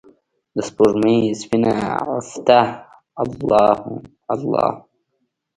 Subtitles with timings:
[0.55, 1.73] دسپوږمۍ سپینه
[2.17, 2.59] عفته
[3.21, 3.93] الله هو،
[4.33, 4.75] الله هو